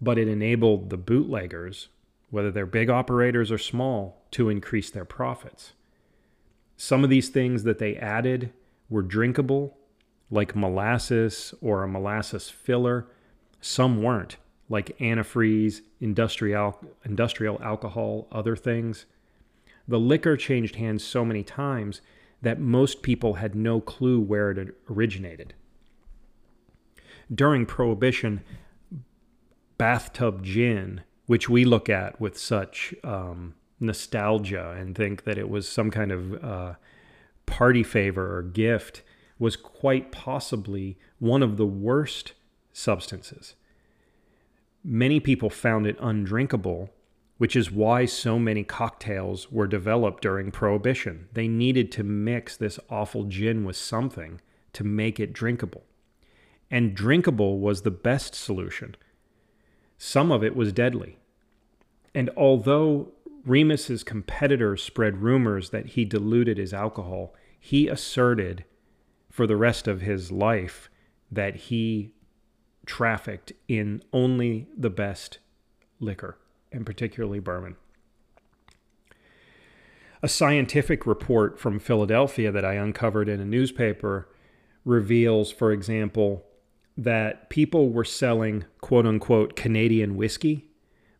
but 0.00 0.18
it 0.18 0.28
enabled 0.28 0.90
the 0.90 0.96
bootleggers, 0.96 1.88
whether 2.30 2.50
they're 2.50 2.66
big 2.66 2.90
operators 2.90 3.52
or 3.52 3.58
small, 3.58 4.26
to 4.32 4.48
increase 4.48 4.90
their 4.90 5.04
profits. 5.04 5.72
Some 6.76 7.04
of 7.04 7.10
these 7.10 7.28
things 7.28 7.62
that 7.62 7.78
they 7.78 7.96
added 7.96 8.52
were 8.90 9.02
drinkable, 9.02 9.76
like 10.32 10.56
molasses 10.56 11.52
or 11.60 11.84
a 11.84 11.88
molasses 11.88 12.48
filler. 12.48 13.06
Some 13.60 14.02
weren't, 14.02 14.38
like 14.68 14.96
antifreeze, 14.98 15.82
industrial, 16.00 16.80
industrial 17.04 17.62
alcohol, 17.62 18.26
other 18.32 18.56
things. 18.56 19.04
The 19.86 20.00
liquor 20.00 20.38
changed 20.38 20.76
hands 20.76 21.04
so 21.04 21.24
many 21.24 21.44
times 21.44 22.00
that 22.40 22.58
most 22.58 23.02
people 23.02 23.34
had 23.34 23.54
no 23.54 23.80
clue 23.80 24.18
where 24.18 24.50
it 24.50 24.74
originated. 24.90 25.52
During 27.32 27.66
Prohibition, 27.66 28.42
bathtub 29.76 30.42
gin, 30.42 31.02
which 31.26 31.48
we 31.48 31.64
look 31.66 31.90
at 31.90 32.18
with 32.20 32.38
such 32.38 32.94
um, 33.04 33.54
nostalgia 33.78 34.74
and 34.78 34.96
think 34.96 35.24
that 35.24 35.36
it 35.36 35.50
was 35.50 35.68
some 35.68 35.90
kind 35.90 36.10
of 36.10 36.42
uh, 36.42 36.74
party 37.44 37.82
favor 37.82 38.38
or 38.38 38.42
gift 38.42 39.02
was 39.42 39.56
quite 39.56 40.12
possibly 40.12 40.96
one 41.18 41.42
of 41.42 41.56
the 41.56 41.66
worst 41.66 42.32
substances. 42.72 43.56
Many 44.84 45.18
people 45.18 45.50
found 45.50 45.84
it 45.84 45.96
undrinkable, 46.00 46.90
which 47.38 47.56
is 47.56 47.68
why 47.68 48.04
so 48.04 48.38
many 48.38 48.62
cocktails 48.62 49.50
were 49.50 49.66
developed 49.66 50.22
during 50.22 50.52
Prohibition. 50.52 51.26
They 51.32 51.48
needed 51.48 51.90
to 51.90 52.04
mix 52.04 52.56
this 52.56 52.78
awful 52.88 53.24
gin 53.24 53.64
with 53.64 53.74
something 53.74 54.40
to 54.74 54.84
make 54.84 55.18
it 55.18 55.32
drinkable. 55.32 55.82
And 56.70 56.94
drinkable 56.94 57.58
was 57.58 57.82
the 57.82 57.90
best 57.90 58.36
solution. 58.36 58.94
Some 59.98 60.30
of 60.30 60.44
it 60.44 60.54
was 60.54 60.72
deadly. 60.72 61.18
And 62.14 62.30
although 62.36 63.08
Remus's 63.44 64.04
competitors 64.04 64.84
spread 64.84 65.20
rumors 65.20 65.70
that 65.70 65.86
he 65.86 66.04
diluted 66.04 66.58
his 66.58 66.72
alcohol. 66.72 67.34
He 67.58 67.88
asserted 67.88 68.64
for 69.32 69.48
the 69.48 69.56
rest 69.56 69.88
of 69.88 70.00
his 70.00 70.30
life 70.30 70.88
that 71.32 71.56
he 71.56 72.12
trafficked 72.86 73.52
in 73.66 74.00
only 74.12 74.68
the 74.76 74.90
best 74.90 75.38
liquor, 75.98 76.38
and 76.70 76.86
particularly 76.86 77.40
bourbon. 77.40 77.74
A 80.22 80.28
scientific 80.28 81.04
report 81.04 81.58
from 81.58 81.80
Philadelphia 81.80 82.52
that 82.52 82.64
I 82.64 82.74
uncovered 82.74 83.28
in 83.28 83.40
a 83.40 83.44
newspaper 83.44 84.28
reveals, 84.84 85.50
for 85.50 85.72
example, 85.72 86.44
that 86.96 87.50
people 87.50 87.90
were 87.90 88.04
selling 88.04 88.66
quote 88.80 89.06
unquote 89.06 89.56
Canadian 89.56 90.14
whiskey 90.14 90.68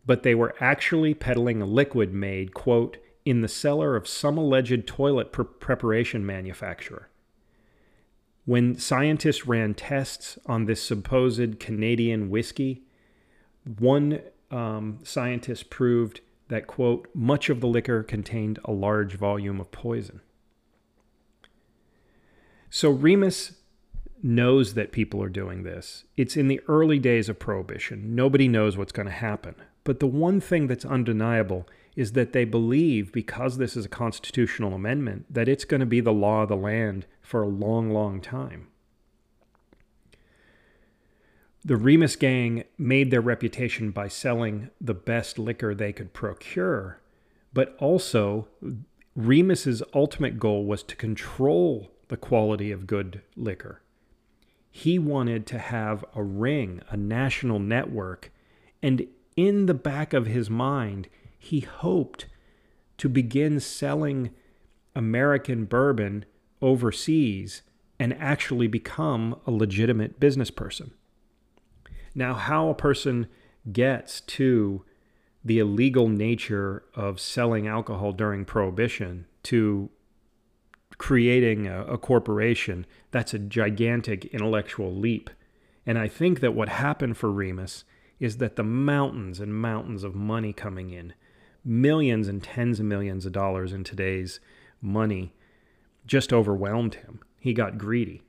but 0.05 0.23
they 0.23 0.35
were 0.35 0.55
actually 0.61 1.15
peddling 1.15 1.63
a 1.63 1.67
liquid 1.67 2.13
made, 2.13 2.55
quote, 2.55 2.99
in 3.25 3.41
the 3.41 3.49
cellar 3.49 3.95
of 3.95 4.09
some 4.09 4.37
alleged 4.37 4.87
toilet 4.87 5.33
pre- 5.33 5.45
preparation 5.45 6.27
manufacturer. 6.27 7.09
When 8.45 8.77
scientists 8.77 9.47
ran 9.47 9.75
tests 9.75 10.39
on 10.47 10.65
this 10.65 10.83
supposed 10.83 11.61
Canadian 11.61 12.29
whiskey, 12.29 12.83
one 13.79 14.21
um, 14.51 14.99
scientist 15.05 15.71
proved 15.71 16.21
that, 16.49 16.67
quote, 16.67 17.09
much 17.15 17.49
of 17.49 17.61
the 17.61 17.69
liquor 17.69 18.03
contained 18.03 18.59
a 18.65 18.73
large 18.73 19.15
volume 19.15 19.61
of 19.61 19.71
poison. 19.71 20.21
So 22.69 22.91
Remus 22.91 23.53
knows 24.23 24.75
that 24.75 24.93
people 24.93 25.23
are 25.23 25.29
doing 25.29 25.63
this. 25.63 26.05
It's 26.17 26.37
in 26.37 26.49
the 26.49 26.61
early 26.69 26.99
days 26.99 27.29
of 27.29 27.39
Prohibition. 27.39 28.15
Nobody 28.15 28.49
knows 28.49 28.77
what's 28.77 28.93
going 28.93 29.07
to 29.07 29.13
happen. 29.13 29.55
But 29.85 30.01
the 30.01 30.07
one 30.07 30.41
thing 30.41 30.67
that's 30.67 30.85
undeniable 30.85 31.67
is 31.97 32.13
that 32.13 32.33
they 32.33 32.45
believe, 32.45 33.13
because 33.13 33.59
this 33.59 33.77
is 33.77 33.85
a 33.85 33.91
constitutional 33.91 34.75
amendment, 34.75 35.27
that 35.33 35.49
it's 35.49 35.65
going 35.65 35.81
to 35.81 35.87
be 35.87 36.01
the 36.01 36.13
law 36.13 36.43
of 36.43 36.49
the 36.49 36.57
land 36.57 37.07
for 37.33 37.43
a 37.43 37.49
long, 37.49 37.91
long 37.91 38.21
time. 38.21 38.67
The 41.65 41.79
Remus 41.79 42.15
gang 42.15 42.65
made 42.77 43.11
their 43.11 43.23
reputation 43.23 43.91
by 43.91 44.09
selling 44.09 44.69
the 44.79 44.93
best 44.93 45.39
liquor 45.39 45.75
they 45.75 45.95
could 45.95 46.13
procure, 46.13 47.01
but 47.55 47.75
also 47.79 48.49
Remus's 49.17 49.83
ultimate 49.95 50.39
goal 50.39 50.67
was 50.67 50.83
to 50.83 50.95
control 50.95 51.91
the 52.09 52.19
quality 52.19 52.71
of 52.71 52.87
good 52.87 53.23
liquor. 53.35 53.81
He 54.71 54.99
wanted 54.99 55.47
to 55.47 55.59
have 55.59 56.05
a 56.15 56.23
ring, 56.23 56.83
a 56.91 56.99
national 56.99 57.61
network, 57.61 58.31
and 58.83 59.07
in 59.39 59.65
the 59.65 59.73
back 59.73 60.13
of 60.13 60.27
his 60.27 60.51
mind, 60.51 61.09
he 61.39 61.61
hoped 61.61 62.27
to 62.99 63.09
begin 63.09 63.59
selling 63.59 64.33
American 64.95 65.65
bourbon 65.65 66.27
overseas 66.63 67.63
and 67.99 68.15
actually 68.15 68.67
become 68.67 69.39
a 69.47 69.51
legitimate 69.51 70.19
business 70.19 70.51
person. 70.51 70.93
Now, 72.15 72.35
how 72.35 72.69
a 72.69 72.75
person 72.75 73.27
gets 73.71 74.21
to 74.21 74.85
the 75.45 75.59
illegal 75.59 76.09
nature 76.09 76.85
of 76.95 77.21
selling 77.21 77.67
alcohol 77.67 78.13
during 78.13 78.45
Prohibition 78.45 79.27
to 79.45 79.91
creating 80.99 81.67
a, 81.67 81.85
a, 81.85 81.99
corporation, 81.99 82.87
that's 83.11 83.35
a 83.35 83.39
gigantic 83.39 84.27
intellectual 84.27 84.95
leap. 84.95 85.31
And 85.85 85.99
I 85.99 86.07
think 86.07 86.41
that 86.41 86.55
what 86.55 86.69
happened 86.69 87.17
for 87.17 87.31
Remus 87.31 87.85
is 88.21 88.37
that 88.37 88.55
the 88.55 88.63
mountains 88.63 89.41
and 89.41 89.55
mountains 89.55 90.05
of 90.05 90.15
money 90.15 90.53
coming 90.53 90.91
in, 90.91 91.13
millions 91.65 92.29
and 92.29 92.43
tens 92.43 92.79
of 92.79 92.87
millions 92.87 93.27
of 93.27 93.33
dollars 93.33 93.73
in 93.73 93.83
today's 93.83 94.39
money, 94.81 95.35
just 96.07 96.33
overwhelmed 96.33 96.97
him. 96.97 97.21
He 97.39 97.53
got 97.53 97.79
greedy. 97.79 98.23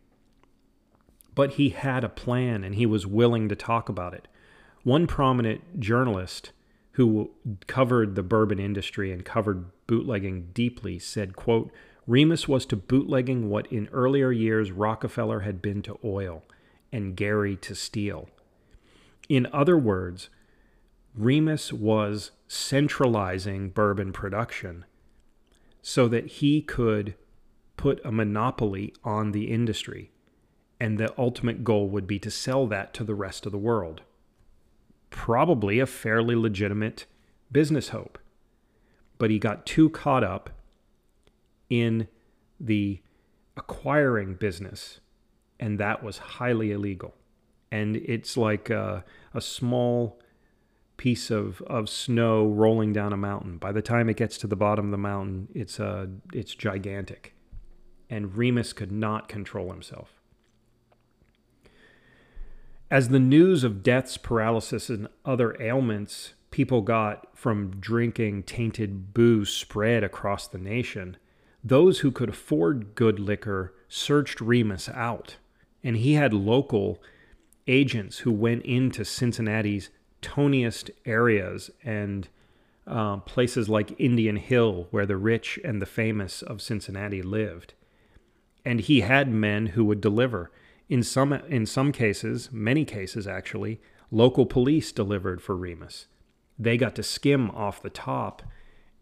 But 1.35 1.53
he 1.53 1.69
had 1.69 2.03
a 2.03 2.09
plan 2.09 2.63
and 2.63 2.75
he 2.75 2.85
was 2.85 3.07
willing 3.07 3.49
to 3.49 3.55
talk 3.55 3.89
about 3.89 4.13
it. 4.13 4.27
One 4.83 5.07
prominent 5.07 5.79
journalist 5.79 6.51
who 6.91 7.31
covered 7.65 8.15
the 8.15 8.23
bourbon 8.23 8.59
industry 8.59 9.11
and 9.11 9.25
covered 9.25 9.65
bootlegging 9.87 10.49
deeply 10.53 10.99
said, 10.99 11.35
quote, 11.35 11.71
Remus 12.05 12.47
was 12.47 12.65
to 12.67 12.75
bootlegging 12.75 13.49
what 13.49 13.71
in 13.71 13.87
earlier 13.91 14.31
years 14.31 14.71
Rockefeller 14.71 15.39
had 15.41 15.61
been 15.61 15.81
to 15.83 15.97
oil 16.03 16.43
and 16.91 17.15
Gary 17.15 17.55
to 17.57 17.73
steel. 17.73 18.29
In 19.29 19.47
other 19.51 19.77
words, 19.77 20.29
Remus 21.15 21.71
was 21.71 22.31
centralizing 22.47 23.69
bourbon 23.69 24.11
production 24.11 24.85
so 25.81 26.07
that 26.07 26.25
he 26.25 26.61
could 26.61 27.15
put 27.83 27.99
a 28.05 28.11
monopoly 28.13 28.93
on 29.03 29.33
the 29.33 29.51
industry. 29.51 30.09
And 30.79 30.97
the 30.97 31.13
ultimate 31.19 31.65
goal 31.65 31.89
would 31.89 32.07
be 32.07 32.17
to 32.19 32.31
sell 32.31 32.65
that 32.67 32.93
to 32.93 33.03
the 33.03 33.13
rest 33.13 33.45
of 33.45 33.51
the 33.51 33.57
world. 33.57 34.03
Probably 35.09 35.79
a 35.79 35.85
fairly 35.85 36.33
legitimate 36.33 37.05
business 37.51 37.89
hope. 37.89 38.17
But 39.17 39.31
he 39.31 39.37
got 39.37 39.65
too 39.65 39.89
caught 39.89 40.23
up 40.23 40.51
in 41.69 42.07
the 42.57 43.01
acquiring 43.57 44.35
business, 44.35 45.01
and 45.59 45.77
that 45.77 46.01
was 46.01 46.17
highly 46.39 46.71
illegal. 46.71 47.13
And 47.69 47.97
it's 47.97 48.37
like 48.37 48.69
a, 48.69 49.03
a 49.33 49.41
small 49.41 50.21
piece 50.95 51.29
of, 51.29 51.61
of 51.63 51.89
snow 51.89 52.47
rolling 52.47 52.93
down 52.93 53.11
a 53.11 53.17
mountain. 53.17 53.57
By 53.57 53.73
the 53.73 53.81
time 53.81 54.07
it 54.07 54.15
gets 54.15 54.37
to 54.37 54.47
the 54.47 54.55
bottom 54.55 54.85
of 54.85 54.91
the 54.91 54.97
mountain, 54.97 55.49
it's, 55.53 55.81
uh, 55.81 56.05
it's 56.31 56.55
gigantic. 56.55 57.33
And 58.13 58.37
Remus 58.37 58.73
could 58.73 58.91
not 58.91 59.27
control 59.27 59.71
himself. 59.71 60.21
As 62.91 63.09
the 63.09 63.19
news 63.19 63.63
of 63.63 63.81
deaths, 63.81 64.17
paralysis, 64.17 64.87
and 64.87 65.07
other 65.25 65.59
ailments 65.59 66.35
people 66.51 66.81
got 66.81 67.35
from 67.35 67.79
drinking 67.79 68.43
tainted 68.43 69.15
booze 69.15 69.49
spread 69.49 70.03
across 70.03 70.47
the 70.47 70.59
nation, 70.59 71.17
those 71.63 72.01
who 72.01 72.11
could 72.11 72.29
afford 72.29 72.93
good 72.93 73.19
liquor 73.19 73.73
searched 73.87 74.39
Remus 74.39 74.87
out, 74.89 75.37
and 75.83 75.97
he 75.97 76.13
had 76.13 76.35
local 76.35 77.01
agents 77.65 78.19
who 78.19 78.31
went 78.31 78.63
into 78.63 79.03
Cincinnati's 79.03 79.89
toniest 80.21 80.91
areas 81.03 81.71
and 81.83 82.27
uh, 82.85 83.17
places 83.17 83.69
like 83.69 83.99
Indian 83.99 84.35
Hill, 84.35 84.85
where 84.91 85.07
the 85.07 85.17
rich 85.17 85.59
and 85.63 85.81
the 85.81 85.87
famous 85.87 86.43
of 86.43 86.61
Cincinnati 86.61 87.23
lived. 87.23 87.73
And 88.65 88.79
he 88.79 89.01
had 89.01 89.29
men 89.29 89.67
who 89.67 89.85
would 89.85 90.01
deliver. 90.01 90.51
In 90.89 91.03
some, 91.03 91.33
in 91.33 91.65
some 91.65 91.91
cases, 91.91 92.49
many 92.51 92.85
cases 92.85 93.27
actually, 93.27 93.81
local 94.11 94.45
police 94.45 94.91
delivered 94.91 95.41
for 95.41 95.55
Remus. 95.55 96.07
They 96.57 96.77
got 96.77 96.95
to 96.95 97.03
skim 97.03 97.49
off 97.51 97.81
the 97.81 97.89
top 97.89 98.43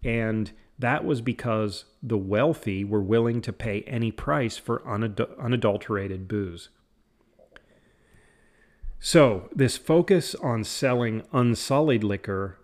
and 0.03 0.51
that 0.79 1.05
was 1.05 1.21
because 1.21 1.85
the 2.01 2.17
wealthy 2.17 2.83
were 2.83 3.01
willing 3.01 3.41
to 3.41 3.53
pay 3.53 3.81
any 3.81 4.11
price 4.11 4.57
for 4.57 4.79
unad- 4.79 5.37
unadulterated 5.39 6.27
booze. 6.27 6.69
So, 8.99 9.49
this 9.53 9.77
focus 9.77 10.35
on 10.35 10.63
selling 10.63 11.23
unsullied 11.31 12.03
liquor 12.03 12.57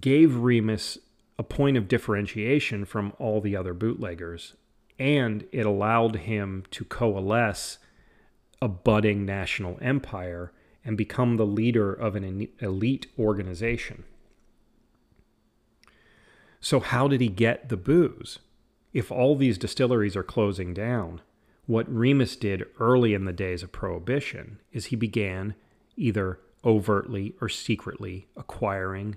gave 0.00 0.36
Remus 0.36 0.98
a 1.38 1.42
point 1.42 1.76
of 1.76 1.88
differentiation 1.88 2.84
from 2.84 3.12
all 3.18 3.40
the 3.40 3.56
other 3.56 3.74
bootleggers, 3.74 4.54
and 4.98 5.46
it 5.52 5.64
allowed 5.64 6.16
him 6.16 6.64
to 6.70 6.84
coalesce 6.84 7.78
a 8.60 8.68
budding 8.68 9.24
national 9.24 9.78
empire 9.80 10.52
and 10.84 10.96
become 10.96 11.36
the 11.36 11.46
leader 11.46 11.92
of 11.92 12.16
an 12.16 12.48
elite 12.60 13.06
organization. 13.18 14.04
So, 16.60 16.80
how 16.80 17.06
did 17.06 17.20
he 17.20 17.28
get 17.28 17.68
the 17.68 17.76
booze? 17.76 18.40
If 18.92 19.12
all 19.12 19.36
these 19.36 19.58
distilleries 19.58 20.16
are 20.16 20.24
closing 20.24 20.74
down, 20.74 21.20
what 21.66 21.92
Remus 21.94 22.34
did 22.36 22.66
early 22.80 23.14
in 23.14 23.26
the 23.26 23.32
days 23.32 23.62
of 23.62 23.70
Prohibition 23.70 24.58
is 24.72 24.86
he 24.86 24.96
began 24.96 25.54
either 25.96 26.40
overtly 26.64 27.34
or 27.40 27.48
secretly 27.48 28.26
acquiring 28.36 29.16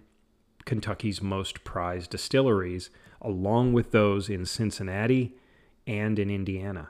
Kentucky's 0.65 1.22
most 1.22 1.63
prized 1.63 2.12
distilleries, 2.12 2.89
along 3.22 3.74
with 3.74 3.91
those 3.91 4.30
in 4.30 4.46
Cincinnati 4.46 5.36
and 5.88 6.20
in 6.20 6.30
Indiana. 6.30 6.89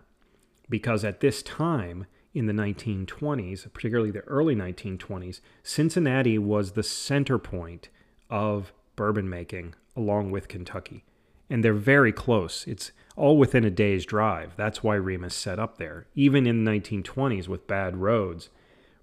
Because 0.69 1.03
at 1.03 1.19
this 1.19 1.43
time, 1.43 2.05
in 2.33 2.45
the 2.45 2.53
1920s, 2.53 3.71
particularly 3.73 4.11
the 4.11 4.21
early 4.21 4.55
1920s, 4.55 5.41
Cincinnati 5.63 6.37
was 6.37 6.71
the 6.71 6.83
center 6.83 7.37
point 7.37 7.89
of 8.29 8.73
bourbon 8.95 9.29
making 9.29 9.75
along 9.95 10.31
with 10.31 10.47
Kentucky. 10.47 11.03
And 11.49 11.63
they're 11.63 11.73
very 11.73 12.13
close. 12.13 12.65
It's 12.65 12.93
all 13.17 13.37
within 13.37 13.65
a 13.65 13.69
day's 13.69 14.05
drive. 14.05 14.53
That's 14.55 14.81
why 14.81 14.95
Remus 14.95 15.35
set 15.35 15.59
up 15.59 15.77
there. 15.77 16.07
Even 16.15 16.47
in 16.47 16.63
the 16.63 16.71
1920s 16.71 17.49
with 17.49 17.67
bad 17.67 17.97
roads, 17.97 18.49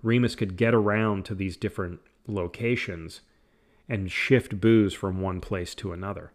Remus 0.03 0.35
could 0.35 0.57
get 0.57 0.74
around 0.74 1.27
to 1.27 1.35
these 1.35 1.59
different 1.59 2.01
locations 2.27 3.20
and 3.88 4.11
shift 4.11 4.61
booze 4.61 4.94
from 4.94 5.20
one 5.20 5.40
place 5.40 5.74
to 5.74 5.92
another. 5.92 6.33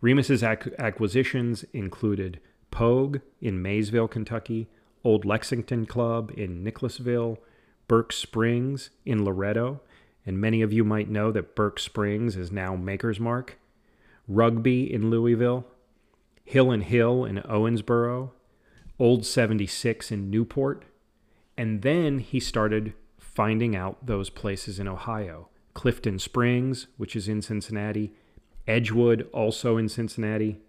Remus's 0.00 0.42
ac- 0.42 0.70
acquisitions 0.78 1.64
included 1.72 2.40
Pogue 2.70 3.18
in 3.40 3.60
Maysville, 3.62 4.08
Kentucky, 4.08 4.68
Old 5.04 5.24
Lexington 5.24 5.86
Club 5.86 6.32
in 6.36 6.62
Nicholasville, 6.62 7.38
Burke 7.88 8.12
Springs 8.12 8.90
in 9.04 9.24
Loretto, 9.24 9.80
and 10.26 10.40
many 10.40 10.60
of 10.62 10.72
you 10.72 10.84
might 10.84 11.08
know 11.08 11.32
that 11.32 11.54
Burke 11.54 11.78
Springs 11.78 12.36
is 12.36 12.52
now 12.52 12.76
Maker's 12.76 13.18
Mark, 13.18 13.58
Rugby 14.28 14.92
in 14.92 15.10
Louisville, 15.10 15.66
Hill 16.44 16.70
and 16.70 16.84
Hill 16.84 17.24
in 17.24 17.38
Owensboro, 17.38 18.30
Old 18.98 19.24
76 19.24 20.10
in 20.10 20.30
Newport, 20.30 20.84
and 21.56 21.82
then 21.82 22.18
he 22.18 22.40
started 22.40 22.92
finding 23.18 23.74
out 23.74 24.04
those 24.04 24.30
places 24.30 24.78
in 24.78 24.88
Ohio. 24.88 25.48
Clifton 25.72 26.18
Springs, 26.18 26.88
which 26.96 27.14
is 27.14 27.28
in 27.28 27.40
Cincinnati, 27.40 28.12
Edgewood, 28.68 29.28
also 29.32 29.76
in 29.76 29.88
Cincinnati, 29.88 30.60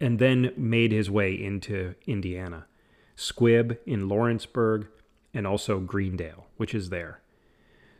and 0.00 0.18
then 0.18 0.52
made 0.56 0.90
his 0.90 1.10
way 1.10 1.32
into 1.32 1.94
Indiana. 2.06 2.66
Squibb 3.16 3.78
in 3.86 4.08
Lawrenceburg, 4.08 4.88
and 5.32 5.46
also 5.46 5.78
Greendale, 5.78 6.46
which 6.56 6.74
is 6.74 6.88
there. 6.88 7.20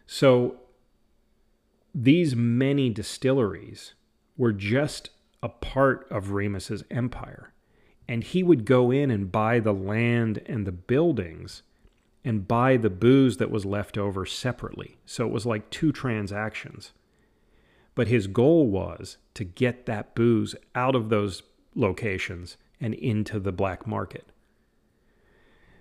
So 0.07 0.57
these 1.95 2.35
many 2.35 2.91
distilleries 2.91 3.95
were 4.37 4.53
just 4.53 5.11
a 5.43 5.49
part 5.49 6.07
of 6.11 6.31
Remus's 6.31 6.85
empire. 6.91 7.53
And 8.09 8.23
he 8.23 8.43
would 8.43 8.65
go 8.65 8.91
in 8.91 9.11
and 9.11 9.33
buy 9.33 9.61
the 9.61 9.75
land 9.75 10.43
and 10.47 10.67
the 10.67 10.73
buildings 10.73 11.63
and 12.25 12.49
buy 12.49 12.77
the 12.77 12.91
booze 12.91 13.37
that 13.37 13.51
was 13.51 13.65
left 13.65 13.99
over 13.99 14.25
separately. 14.25 14.97
So 15.07 15.27
it 15.27 15.33
was 15.33 15.47
like 15.47 15.71
two 15.71 15.93
transactions. 15.93 16.93
But 17.97 18.07
his 18.07 18.29
goal 18.29 18.69
was 18.69 19.17
to 19.35 19.43
get 19.43 19.87
that 19.87 20.15
booze 20.15 20.55
out 20.77 20.95
of 20.95 21.09
those 21.09 21.43
locations 21.75 22.57
and 22.81 22.95
into 22.95 23.41
the 23.41 23.51
black 23.51 23.87
market. 23.87 24.31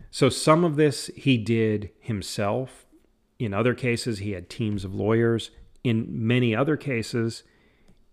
So 0.09 0.29
some 0.29 0.63
of 0.63 0.77
this 0.77 1.11
he 1.15 1.37
did 1.37 1.91
himself. 1.99 2.85
In 3.37 3.53
other 3.53 3.73
cases, 3.73 4.19
he 4.19 4.31
had 4.31 4.49
teams 4.49 4.85
of 4.85 4.95
lawyers. 4.95 5.51
In 5.83 6.07
many 6.25 6.55
other 6.55 6.77
cases, 6.77 7.43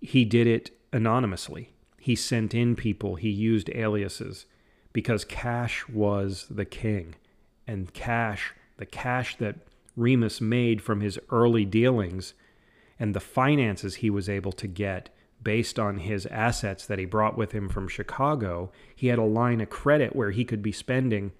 he 0.00 0.24
did 0.24 0.48
it 0.48 0.72
anonymously. 0.92 1.72
He 1.98 2.16
sent 2.16 2.54
in 2.54 2.74
people, 2.74 3.14
he 3.14 3.30
used 3.30 3.70
aliases 3.70 4.46
because 4.92 5.24
cash 5.24 5.88
was 5.88 6.46
the 6.50 6.64
king. 6.64 7.14
And 7.68 7.94
cash, 7.94 8.52
the 8.78 8.86
cash 8.86 9.36
that 9.36 9.60
Remus 9.96 10.40
made 10.40 10.82
from 10.82 11.00
his 11.00 11.20
early 11.30 11.64
dealings 11.64 12.34
and 13.02 13.14
the 13.16 13.20
finances 13.20 13.96
he 13.96 14.10
was 14.10 14.28
able 14.28 14.52
to 14.52 14.68
get 14.68 15.08
based 15.42 15.76
on 15.76 15.98
his 15.98 16.24
assets 16.26 16.86
that 16.86 17.00
he 17.00 17.04
brought 17.04 17.36
with 17.36 17.50
him 17.50 17.68
from 17.68 17.88
Chicago, 17.88 18.70
he 18.94 19.08
had 19.08 19.18
a 19.18 19.24
line 19.24 19.60
of 19.60 19.68
credit 19.68 20.14
where 20.14 20.30
he 20.30 20.44
could 20.44 20.62
be 20.62 20.70
spending 20.70 21.32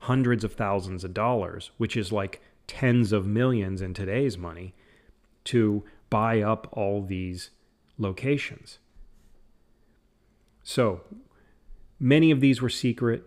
hundreds 0.00 0.42
of 0.42 0.54
thousands 0.54 1.04
of 1.04 1.14
dollars, 1.14 1.70
which 1.76 1.96
is 1.96 2.10
like 2.10 2.42
tens 2.66 3.12
of 3.12 3.28
millions 3.28 3.80
in 3.80 3.94
today's 3.94 4.36
money, 4.36 4.74
to 5.44 5.84
buy 6.10 6.42
up 6.42 6.68
all 6.72 7.00
these 7.00 7.50
locations. 7.96 8.80
So 10.64 11.02
many 12.00 12.32
of 12.32 12.40
these 12.40 12.60
were 12.60 12.68
secret. 12.68 13.22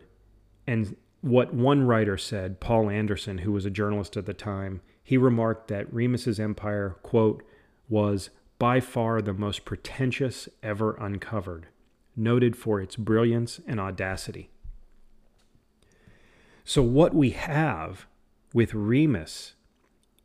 And 0.68 0.98
what 1.22 1.54
one 1.54 1.84
writer 1.84 2.18
said, 2.18 2.60
Paul 2.60 2.90
Anderson, 2.90 3.38
who 3.38 3.54
was 3.54 3.66
a 3.66 3.70
journalist 3.70 4.18
at 4.18 4.26
the 4.26 4.34
time, 4.34 4.82
he 5.02 5.16
remarked 5.16 5.70
that 5.70 5.94
Remus's 5.94 6.38
empire, 6.38 6.98
quote, 7.02 7.44
was 7.90 8.30
by 8.60 8.80
far 8.80 9.22
the 9.22 9.34
most 9.34 9.66
pretentious 9.66 10.50
ever 10.64 10.96
uncovered, 10.96 11.68
noted 12.16 12.56
for 12.56 12.82
its 12.82 12.96
brilliance 12.96 13.60
and 13.68 13.80
audacity. 13.80 14.50
So, 16.64 16.82
what 16.82 17.14
we 17.14 17.30
have 17.30 18.08
with 18.54 18.74
Remus 18.74 19.54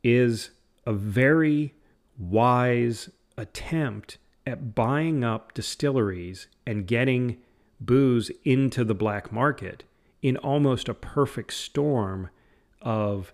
is 0.03 0.51
a 0.85 0.93
very 0.93 1.73
wise 2.17 3.09
attempt 3.37 4.17
at 4.45 4.75
buying 4.75 5.23
up 5.23 5.53
distilleries 5.53 6.47
and 6.65 6.85
getting 6.85 7.37
booze 7.79 8.29
into 8.43 8.83
the 8.83 8.95
black 8.95 9.31
market 9.31 9.83
in 10.21 10.37
almost 10.37 10.89
a 10.89 10.93
perfect 10.93 11.53
storm 11.53 12.29
of 12.81 13.33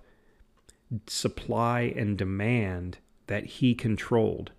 supply 1.08 1.82
and 1.96 2.18
demand 2.18 2.98
that 3.30 3.46
he 3.46 3.74
controlled. 3.74 4.52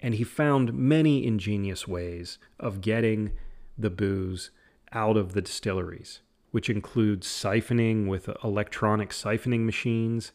And 0.00 0.14
he 0.14 0.24
found 0.24 0.74
many 0.74 1.24
ingenious 1.26 1.88
ways 1.88 2.38
of 2.60 2.82
getting 2.82 3.30
the 3.78 3.90
booze 3.90 4.50
out 4.92 5.16
of 5.16 5.32
the 5.32 5.40
distilleries 5.40 6.20
which 6.50 6.70
includes 6.70 7.26
siphoning 7.26 8.06
with 8.06 8.30
electronic 8.42 9.10
siphoning 9.10 9.64
machines. 9.64 10.32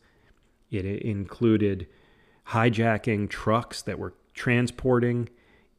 It 0.70 0.86
included 0.86 1.88
hijacking 2.50 3.30
trucks 3.30 3.82
that 3.82 4.00
were 4.00 4.14
transporting. 4.34 5.30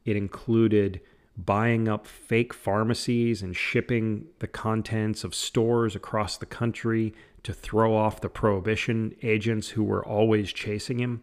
It 0.03 0.15
included 0.15 1.01
buying 1.37 1.87
up 1.87 2.07
fake 2.07 2.53
pharmacies 2.53 3.41
and 3.41 3.55
shipping 3.55 4.27
the 4.39 4.47
contents 4.47 5.23
of 5.23 5.35
stores 5.35 5.95
across 5.95 6.37
the 6.37 6.45
country 6.45 7.13
to 7.43 7.53
throw 7.53 7.95
off 7.95 8.21
the 8.21 8.29
prohibition 8.29 9.15
agents 9.21 9.69
who 9.69 9.83
were 9.83 10.05
always 10.05 10.51
chasing 10.53 10.99
him. 10.99 11.21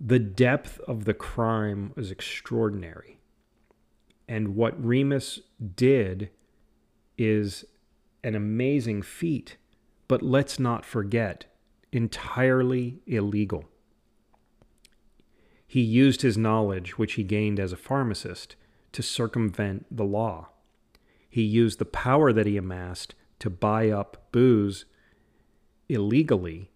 The 0.00 0.18
depth 0.18 0.78
of 0.80 1.04
the 1.04 1.14
crime 1.14 1.92
was 1.96 2.10
extraordinary. 2.10 3.18
And 4.28 4.54
what 4.54 4.82
Remus 4.84 5.40
did 5.74 6.30
is 7.16 7.64
an 8.22 8.34
amazing 8.34 9.02
feat, 9.02 9.56
but 10.06 10.22
let's 10.22 10.58
not 10.58 10.84
forget, 10.84 11.46
entirely 11.92 13.00
illegal. 13.06 13.64
He 15.66 15.80
used 15.80 16.22
his 16.22 16.36
knowledge, 16.36 16.98
which 16.98 17.14
he 17.14 17.22
gained 17.22 17.58
as 17.58 17.72
a 17.72 17.76
pharmacist, 17.76 18.56
to 18.92 19.02
circumvent 19.02 19.86
the 19.90 20.04
law. 20.04 20.50
He 21.28 21.42
used 21.42 21.78
the 21.78 21.84
power 21.84 22.32
that 22.32 22.46
he 22.46 22.56
amassed 22.56 23.14
to 23.38 23.50
buy 23.50 23.90
up 23.90 24.28
booze 24.30 24.84
illegally, 25.88 26.70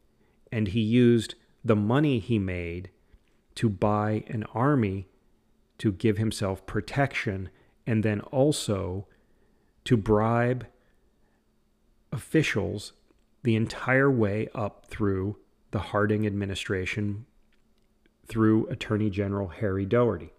and 0.51 0.69
he 0.69 0.81
used 0.81 1.35
the 1.65 1.77
money 1.77 2.19
he 2.19 2.39
made 2.39 2.91
to 3.57 3.69
buy 3.69 4.25
an 4.29 4.45
army 4.55 5.09
to 5.79 5.93
give 5.93 6.19
himself 6.19 6.67
protection 6.67 7.51
and 7.87 8.03
then 8.03 8.21
also 8.21 9.07
to 9.85 9.97
bribe 9.97 10.67
officials 12.13 12.93
the 13.43 13.57
entire 13.57 14.11
way 14.11 14.49
up 14.55 14.87
through 14.87 15.37
the 15.71 15.79
Harding 15.79 16.27
administration 16.27 17.27
through 18.27 18.67
Attorney 18.67 19.11
General 19.11 19.49
Harry 19.49 19.87
Daugherty. 19.87 20.33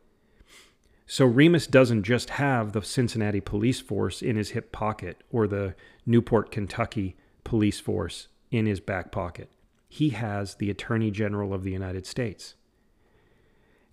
So 1.05 1.25
Remus 1.25 1.67
doesn't 1.67 2.03
just 2.03 2.31
have 2.31 2.71
the 2.71 2.81
Cincinnati 2.81 3.41
police 3.41 3.81
force 3.81 4.21
in 4.21 4.37
his 4.37 4.51
hip 4.51 4.71
pocket 4.71 5.23
or 5.29 5.45
the 5.45 5.75
Newport, 6.05 6.51
Kentucky 6.51 7.17
police 7.43 7.79
force 7.79 8.27
in 8.49 8.65
his 8.65 8.79
back 8.79 9.11
pocket. 9.11 9.49
He 9.89 10.09
has 10.09 10.55
the 10.55 10.69
Attorney 10.69 11.11
General 11.11 11.53
of 11.53 11.63
the 11.63 11.71
United 11.71 12.05
States. 12.05 12.55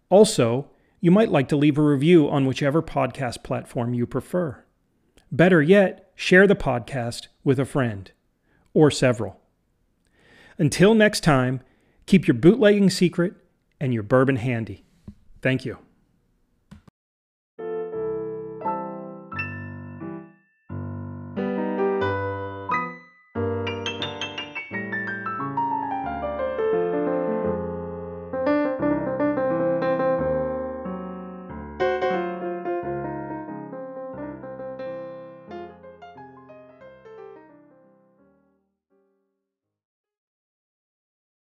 Also, 0.10 0.70
you 1.00 1.12
might 1.12 1.32
like 1.32 1.48
to 1.50 1.56
leave 1.56 1.78
a 1.78 1.82
review 1.82 2.30
on 2.30 2.46
whichever 2.46 2.82
podcast 2.82 3.44
platform 3.44 3.94
you 3.94 4.06
prefer. 4.06 4.64
Better 5.32 5.62
yet, 5.62 6.12
share 6.16 6.46
the 6.46 6.56
podcast 6.56 7.28
with 7.44 7.58
a 7.58 7.66
friend 7.66 8.12
or 8.74 8.92
several. 8.92 9.40
Until 10.58 10.94
next 10.94 11.22
time, 11.22 11.62
keep 12.06 12.28
your 12.28 12.36
bootlegging 12.36 12.90
secret 12.90 13.34
and 13.80 13.94
your 13.94 14.04
bourbon 14.04 14.36
handy. 14.36 14.84
Thank 15.42 15.66
you. 15.66 15.78